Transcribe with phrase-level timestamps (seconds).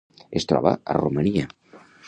[0.39, 1.47] Es troba a Romania.